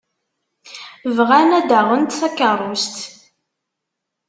Bɣan 1.17 1.49
ad 1.57 1.65
d-aɣent 1.69 2.17
takeṛṛust. 2.19 2.95